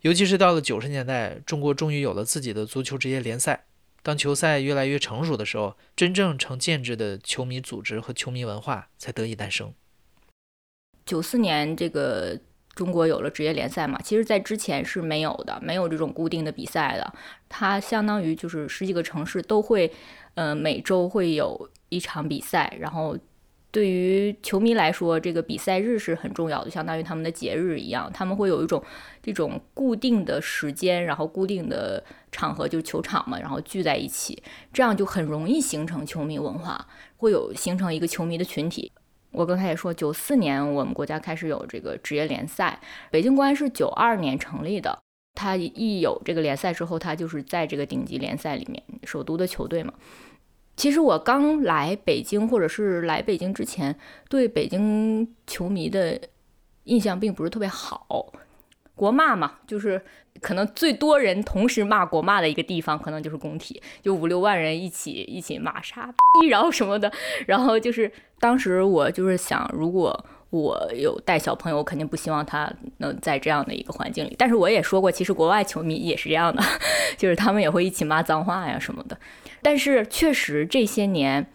[0.00, 3.66] 尤其是到了九十年代，中国终于有了自己的足球职业联赛。
[4.02, 9.74] 当球赛越来越成熟的时候，真正成建制的球迷组织和球迷文化才得以诞生。
[11.04, 12.40] 九四年，这个
[12.74, 14.00] 中国有了职业联赛嘛？
[14.02, 17.12] 其实，在之前是没有的，没有这种固定的比赛的。
[17.46, 19.92] 它相当于就是十几个城市都会，
[20.32, 21.68] 呃，每周会有。
[21.88, 23.16] 一场比赛，然后
[23.70, 28.10] 对于球迷来说，这个比赛日是很重要的，相当于他们的节日一样。
[28.12, 28.82] 他们会有一种
[29.22, 36.86] 这种固定的时间，然后固定的场合，就是球场嘛，然后聚在一起，这样就很容易形成球迷文化，
[37.18, 38.90] 会有形成一个球迷的群体。
[39.30, 44.98] 我刚才也说，九四年我们国家开始有这个职业联赛，北京国安是九二年成立的，
[45.34, 49.92] 它一有这个联赛之后，它就是在这个顶级联赛里面，首都的球队嘛。
[50.78, 56.16] 其实我刚来北京，或者是来北京之前，对北京球迷的
[56.84, 58.32] 印象并不是特别好。
[58.94, 60.00] 国骂嘛，就是
[60.40, 66.06] 可能最多人同时骂国骂的一个地方，可能就是工体，就五六万人一起一起骂傻
[66.40, 67.12] 逼，然后什么的。
[67.48, 74.36] 然后就是当时我就是想，如果我有带小朋友，我肯定不希望他能在这样的一个环境里。
[74.38, 76.62] 但是我也说过，其实国外球迷也是这样的，
[77.18, 79.18] 就是他们也会一起骂脏话呀什么的。
[79.62, 81.46] 但是确实这些年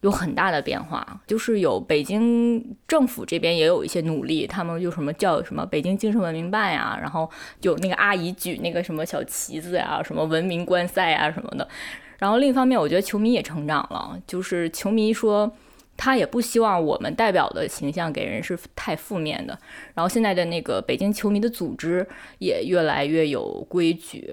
[0.00, 7.30] 有很大的变化，就是有北京政府这边也有一些努力，他们就什么叫什么北京精神文明办呀，然后
[7.62, 11.68] 有那个阿姨举那个什么小旗子呀，什么文明观赛啊什么的。
[12.18, 15.52] 然后另一方面，我觉得球迷也成长了，就是球迷说。
[16.02, 19.52] 他也不希望我们代表的形象给人是太负面的。
[19.92, 24.32] 然后现在的那个北京球迷的组织也越来越有规矩。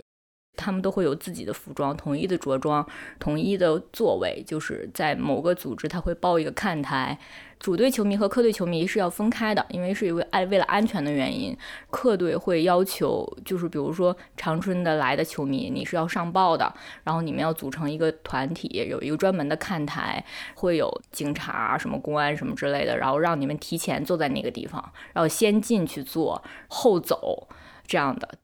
[0.57, 2.85] 他们都会有自己的服装，统一的着装，
[3.19, 7.17] 统一的座位，就是在某个组织，他会包一个看台。
[7.59, 11.57] 主队球迷和客队球迷是要分开的，因为是因为爱为了安全的原因，
[11.89, 16.71] 客队会要求，就是比如说长春的来的球迷，你是要上报的，
[17.03, 27.47] 然后你们要组成一个团体，有一个专门的看台，会有警察、什么公安什么之类的，然后让你们提前坐在那个地方，然后先进去坐，后走
[27.87, 28.37] 这样的。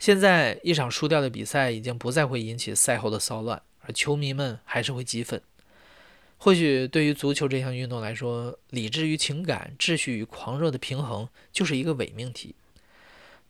[0.00, 5.42] 现在一场输掉的比赛已经不再会引起赛后的骚乱，而球迷们还是会激愤。
[6.38, 12.54] 或许对于足球这项运动来说，理智与情感、秩序与狂热的平衡就是一个伪命题。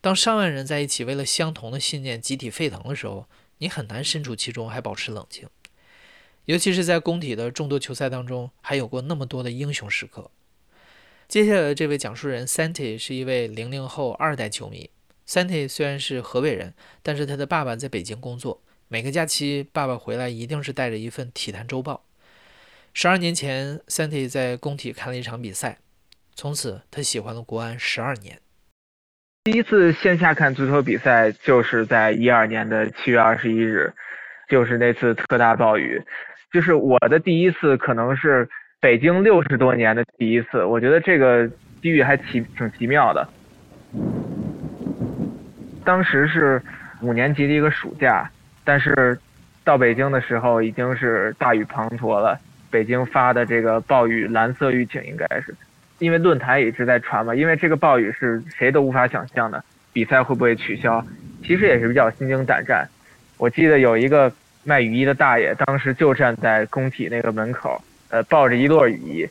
[0.01, 3.27] 当上万人在一起为了相同的信念集体沸腾的时候，
[3.59, 5.47] 你很难身处其中还保持冷静。
[6.45, 10.29] 尤其是在工体的众多球赛当中，还有过那么多的英雄时刻。
[11.29, 14.89] 接下来的这位讲述人 Santi 是一位零零后二代球迷。
[15.31, 21.93] Santi 虽然是河北人，但是他的爸爸在北京工作，每个假期爸爸回来一定是带着一份《体坛周报》。
[22.93, 25.77] 十二年前，Santi 在工体看了一场比赛，
[26.35, 28.39] 从此他喜欢了国安十二年。
[29.45, 33.93] 第一次线下看足球比赛就是在一二年的七月二十一日，
[34.49, 36.03] 就是那次特大暴雨，
[36.51, 38.49] 就是我的第一次，可能是
[38.81, 40.65] 北京六十多年的第一次。
[40.65, 41.47] 我觉得这个
[41.81, 43.25] 机遇还奇挺奇妙的。
[45.83, 46.61] 当时是
[47.01, 48.29] 五年级的一个暑假，
[48.63, 49.17] 但是
[49.63, 52.39] 到北京的时候已经是大雨滂沱了。
[52.69, 55.53] 北京发的这个暴雨蓝色预警，应该是
[55.99, 57.35] 因为论坛一直在传嘛。
[57.35, 61.03] 因为这个暴雨是谁都无法想象的，比赛会不会取消？
[61.43, 62.87] 其实也是比较心惊胆战。
[63.37, 64.31] 我记得有一个
[64.63, 69.27] 卖雨衣的大爷，当时就站在工体那个门口，呃，抱着一摞雨衣，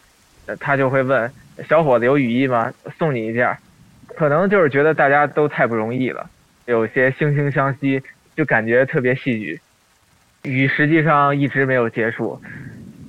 [0.47, 1.31] 呃，他就会问
[1.69, 2.71] 小伙子有雨衣吗？
[2.99, 3.57] 送你一件。
[4.19, 6.29] 可能就是觉得大家都太不容易了。
[6.71, 8.01] 有些惺惺相惜，
[8.37, 9.61] 就感觉特别戏剧。
[10.43, 12.41] 雨实际上一直没有结束，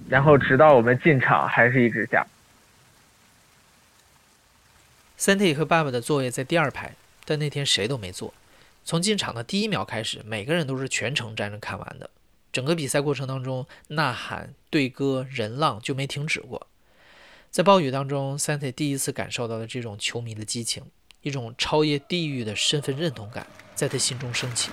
[0.10, 2.26] 然后直到我们进场还是一直下。
[5.19, 8.34] Santi 和爸爸的座位在第二排，但那天谁都没坐。
[8.84, 12.10] 从进场的第一秒开始，每个人都是全程站着看完的。
[12.52, 16.65] 整个比赛过程当中，呐喊、对歌、人浪就没停止过。
[17.52, 20.84] 在暴雨当中，Santi 第一次感受到了这种球迷的激情。
[21.21, 24.71] 一种超越地域的身份认同感在他心中升起。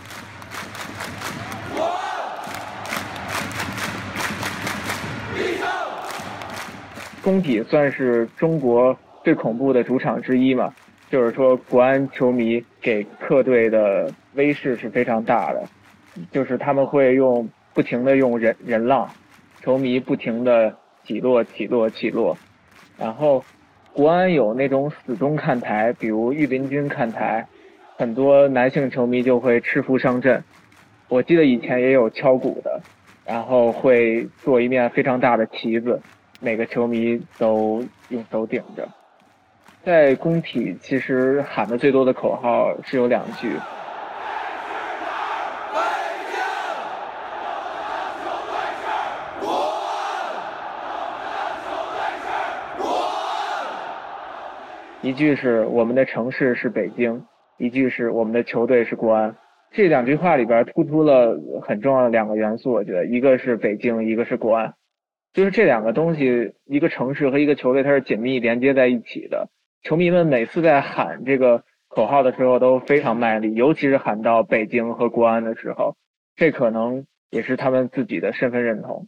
[7.23, 10.73] 工体算是中国最恐怖的主场之一嘛，
[11.11, 15.69] 就是说国安球迷给客队的威势是非常大的，
[16.33, 19.11] 就是他们会用不停的用人人浪，
[19.63, 22.39] 球迷不停的起落起落起落，
[22.97, 23.45] 然后。
[23.93, 27.47] 国安有那种死忠看台，比如御林军看台，
[27.97, 30.43] 很多男性球迷就会赤腹上阵。
[31.09, 32.81] 我记得以前也有敲鼓的，
[33.25, 36.01] 然后会做一面非常大的旗子，
[36.41, 38.89] 每个球迷都用手顶着。
[39.85, 43.51] 在工体，其实喊的最多的口号是有两句。
[55.09, 57.25] 一句是我们的城市是北京，
[57.57, 59.35] 一句是我们的球队是国安。
[59.71, 64.75] 这两句话里边突出了很重要的两个元素，我觉得一个是北京，一个是国安，
[65.33, 69.49] 就是这两个东西，一个城市和一个球队它是紧密连接在一起的。
[69.81, 75.97] 球迷们每次在喊这个口号的时候都非常卖力，尤其是喊到北京和国安的时候，
[76.37, 79.07] 这可能也是他们自己的身份认同。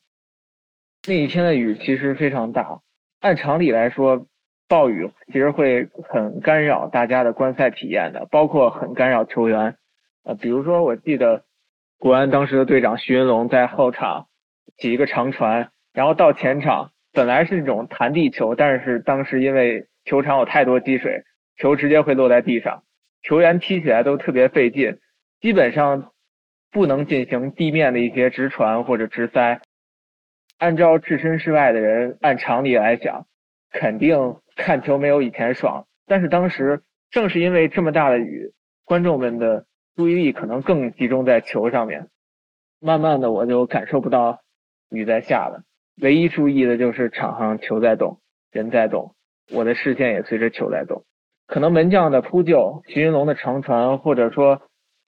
[1.06, 2.80] 那一天的雨其实非常大，
[3.20, 4.26] 按常理来说。
[4.70, 9.76] 暴雨其实会很干扰大家的观赛体验的，包括很干扰球员。
[10.22, 11.42] 呃，比如说我记得
[11.98, 14.28] 国安当时的队长徐云龙在后场
[14.76, 21.24] 起一个长传，然后到前场，本来是那种弹地球，但是当时因为球场有太多积水，
[21.56, 22.84] 球直接会落在地上，
[23.22, 24.98] 球员踢起来都特别费劲，
[25.40, 26.12] 基本上
[26.70, 29.60] 不能进行地面的一些直传或者直塞。
[30.58, 33.26] 按照置身事外的人，按常理来讲。
[33.70, 35.86] 肯定看球没有以前爽。
[36.06, 38.52] 但是当时正是因为这么大的雨，
[38.84, 39.64] 观众们的
[39.96, 42.08] 注意力可能更集中在球上面。
[42.80, 44.40] 慢慢的，我就感受不到
[44.88, 45.62] 雨在下了，
[46.00, 49.14] 唯一注意的就是场上球在动，人在动，
[49.52, 51.04] 我的视线也随着球在动。
[51.46, 54.62] 可能门将的扑救、徐云龙的长传，或者说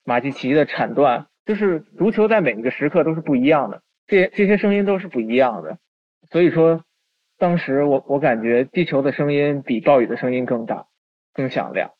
[0.04, 5.78] 马季奇的铲断，就是足球在每一个时刻都是不一样的，这这些声音都是不一样的。
[6.30, 6.84] 所以说，
[7.42, 10.86] 当时我我感觉地球的声音比暴雨的声音更大、
[11.34, 11.90] 更响亮。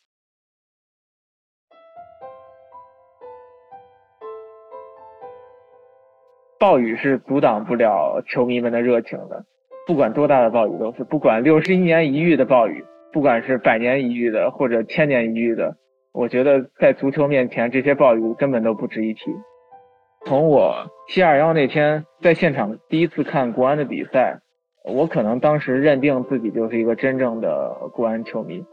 [6.60, 9.44] 暴雨是阻挡不了球迷们的热情的，
[9.84, 12.84] 不管多大的暴雨都是，不管六十一年一遇的暴雨。
[13.12, 15.76] 不管是百年一遇的，或者千年一遇的，
[16.12, 19.22] 我觉得在足球面前，这些暴雨根本都不值一提。
[20.24, 24.38] 从我七二幺那天在现场第一次看国安的比赛，
[24.84, 28.64] 我可能当时认定自己就是一个真正的国安球迷。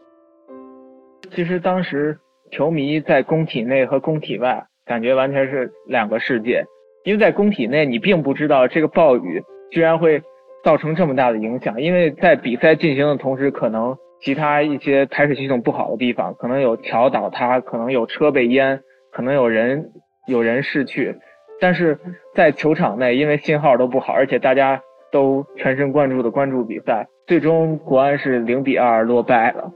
[1.31, 2.17] 其实当时
[2.51, 6.63] 球迷在工体内和工体外，感觉完全是两个世界。
[7.03, 10.21] 因为在工体内，你并不知道这个暴雨居然会
[10.63, 13.97] 造成这么大的影响，因为在比赛进行的同时，可能。
[14.21, 18.81] 其他一些排水系统不好的地方，可能有桥倒塌，可能有车被淹，
[19.13, 19.91] 可能有人
[20.27, 21.15] 有人逝去。
[21.61, 21.97] 但是
[22.35, 24.81] 在球场内，因为信号都不好，而且大家
[25.11, 29.71] 都全神贯注的关注比赛，最终国安是零比二落败了。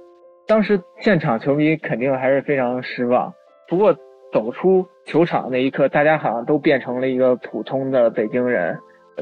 [0.48, 3.34] 当时现场球迷肯定还是非常失望。
[3.68, 3.96] 不过
[4.32, 8.78] 走出球场那一刻，大家好像都变成了一个普通的北京人。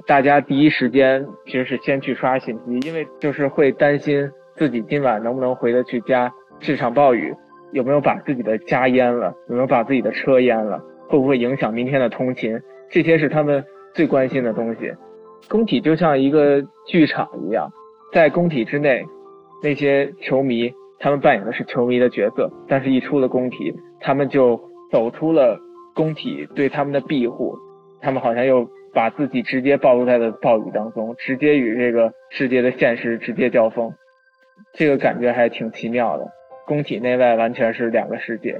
[0.08, 4.30] 大家第一时间其实是先去刷信息，因为就是会担心。
[4.58, 6.32] 自己今晚能不能回得去家？
[6.60, 7.34] 这场暴雨
[7.72, 9.34] 有没有把自己的家淹了？
[9.48, 10.80] 有没有把自己的车淹了？
[11.10, 12.60] 会不会影响明天的通勤？
[12.90, 14.92] 这些是他们最关心的东西。
[15.48, 17.70] 工体就像一个剧场一样，
[18.14, 19.04] 在工体之内，
[19.62, 24.60] 那些球迷他们扮演的是球迷的角色，但是一出了工体，他们就
[24.92, 25.60] 走出了
[25.94, 27.58] 工体对他们的庇护，
[28.02, 33.92] 他们好像又把自己直接暴露在了暴雨当中，直接与这个世界的现实直接交锋。
[34.74, 36.26] 这个感觉还挺奇妙的，
[36.66, 38.58] 工体内外完全是两个世界。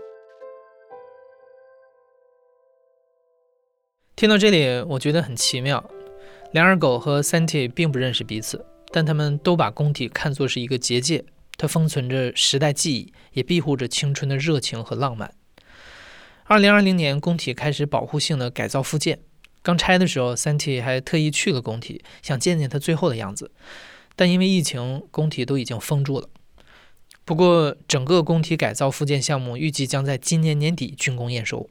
[4.16, 5.84] 听到这里，我觉得很奇妙。
[6.52, 11.24] 梁二狗和 Santi 并不认识彼此，但他们都把工体看作是一个结界，
[11.56, 15.34] 它封存着时代记忆，也庇护着青春的热情和浪漫。
[16.44, 19.20] 二零二零年，工体开始保护性的改造复建。
[19.62, 23.52] 刚拆的时候，Santi 还特意去了工体，想见见它最后的样子。
[24.18, 26.28] 但因为疫情，工体都已经封住了。
[27.24, 31.70] 不过，整个工体改造复建项目预计将在今年年底竣工验收，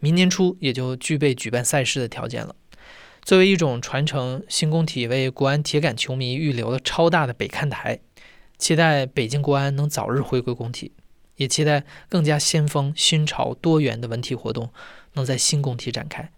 [0.00, 2.54] 明年初也就具备举办赛事的条件了。
[3.28, 7.98] 作为一种传承，新工体为国安铁杆球迷预留了超大的北看台，
[8.56, 10.92] 期待北京国安能早日回归工体，
[11.36, 14.72] 也期待更加先锋、新潮、多元的文体活动
[15.12, 16.30] 能在新工体展开。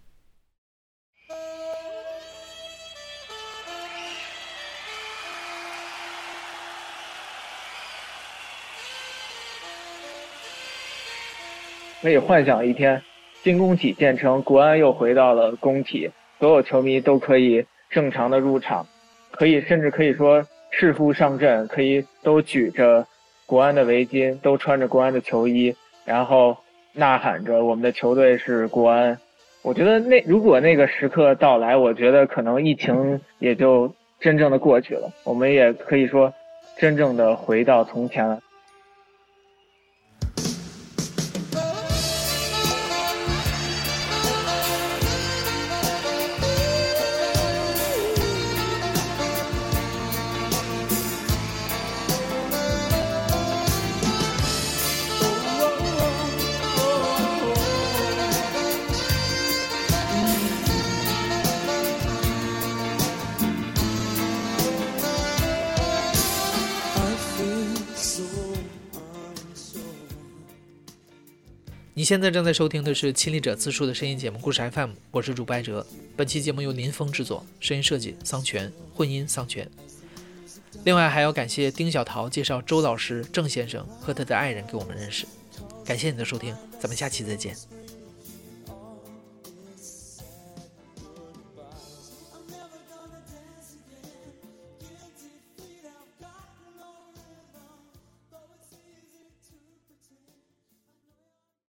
[12.03, 13.01] 可以幻想一天，
[13.45, 16.11] 新工体建成，国安又回到了工体，
[16.41, 18.87] 所有球迷都可以正常的入场，
[19.31, 23.07] 可以甚至可以说赤腹上阵，可以都举着
[23.45, 25.77] 国安的围巾，都穿着国安的球衣，
[26.07, 26.57] 然后
[26.95, 29.19] 呐喊着我们的球队是国安。
[29.63, 36.33] 我觉得那如果那个时刻到来，我觉得可能疫情也就真正的过去了，我们也可以说
[36.79, 38.41] 真正的回到从前了。
[72.11, 75.87] 现在正在收听的是《亲历者自述》的声音节目《故事 FM》，我是主播哲。
[76.17, 79.71] 本期节目由林峰制作，声音设计桑泉，混音桑泉。
[80.83, 85.25] 另外还要感谢丁小桃介绍周老师郑先生和他的爱人给我们认识。
[85.85, 87.55] 感谢你的收听，咱们下期再见。